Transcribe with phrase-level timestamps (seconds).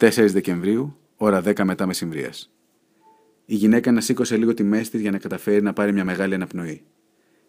[0.00, 2.52] 4 Δεκεμβρίου, ώρα 10 μετά μεσημβρίας.
[3.44, 6.34] Η γυναίκα να σήκωσε λίγο τη μέση της για να καταφέρει να πάρει μια μεγάλη
[6.34, 6.84] αναπνοή.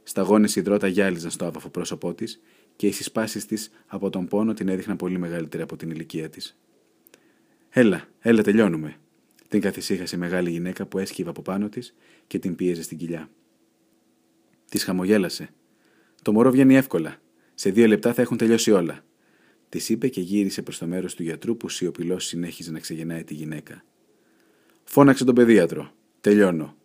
[0.04, 2.41] Σταγόνε υδρότα γυάλιζαν στο άβαφο πρόσωπό της
[2.75, 6.57] και οι συσπάσεις της από τον πόνο την έδειχναν πολύ μεγαλύτερη από την ηλικία της.
[7.69, 8.96] Έλα, έλα, τελειώνουμε.
[9.47, 11.96] Την καθησύχασε η μεγάλη γυναίκα που έσκυβε από πάνω της
[12.28, 13.29] και την πίεζε στην κοιλιά.
[14.70, 15.49] Της χαμογέλασε.
[16.22, 17.16] Το μωρό βγαίνει εύκολα.
[17.54, 19.04] Σε δύο λεπτά θα έχουν τελειώσει όλα.
[19.72, 23.34] Της είπε και γύρισε προς το μέρος του γιατρού που σιωπηλός συνέχιζε να ξεγεννάει τη
[23.34, 23.84] γυναίκα.
[24.84, 25.91] Φώναξε τον παιδίατρο.
[26.22, 26.76] Τελειώνω,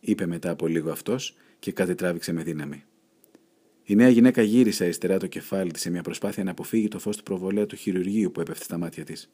[0.00, 2.84] είπε μετά από λίγο αυτός και κάτι τράβηξε με δύναμη.
[3.84, 7.16] Η νέα γυναίκα γύρισε αριστερά το κεφάλι της σε μια προσπάθεια να αποφύγει το φως
[7.16, 9.30] του προβολέα του χειρουργείου που έπεφτε στα μάτια της.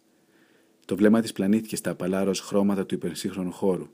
[0.84, 3.88] Το βλέμμα της πλανήθηκε στα απαλά χρώματα του υπερσύγχρονου χώρου.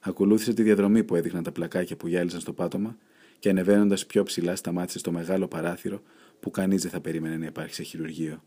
[0.00, 2.96] Ακολούθησε τη διαδρομή που έδειχναν τα πλακάκια που γυάλιζαν στο πάτωμα
[3.38, 6.02] και ανεβαίνοντας πιο ψηλά σταμάτησε στο μεγάλο παράθυρο
[6.42, 8.42] που κανείς δεν θα περίμενε να υπάρχει σε χειρουργείο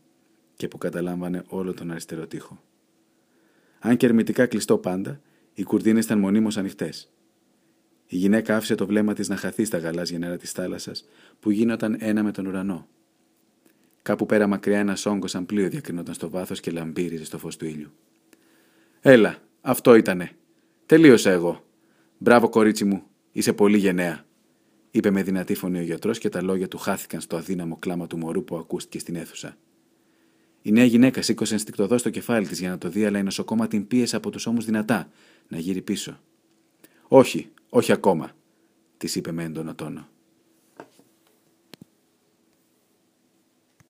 [0.56, 2.62] και που καταλάμβανε όλο τον αριστερό τοίχο.
[3.78, 5.20] Αν και ερμητικά κλειστό πάντα,
[5.54, 7.12] οι κουρδίνες ήταν μονίμως ανοιχτές.
[8.06, 11.08] Η γυναίκα άφησε το βλέμμα της να χαθεί στα γαλάζια νερά της θάλασσας
[11.40, 12.88] που γίνονταν ένα με τον ουρανό.
[14.02, 17.64] Κάπου πέρα μακριά ένας όγκος σαν πλοίο διακρινόταν στο βάθος και λαμπύριζε στο φως του
[17.64, 17.90] ήλιου.
[19.00, 20.30] Έλα, αυτό ήτανε.
[20.86, 21.64] Τελείωσα εγώ.
[22.18, 24.25] Μπράβο, κορίτσι μου, είσαι πολύ γενναία
[24.96, 28.18] είπε με δυνατή φωνή ο γιατρός και τα λόγια του χάθηκαν στο αδύναμο κλάμα του
[28.18, 29.56] μωρού που ακούστηκε στην αίθουσα.
[30.62, 33.66] Η νέα γυναίκα σήκωσε ενστικτοδό στο κεφάλι της για να το δει, αλλά η νοσοκόμα
[33.66, 35.08] την πίεσε από τους ώμους δυνατά
[35.48, 36.20] να γύρει πίσω.
[37.08, 38.30] Όχι, όχι ακόμα,
[38.96, 40.08] της είπε με έντονο τόνο.